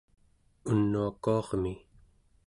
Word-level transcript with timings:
unuakuarmi 0.71 1.75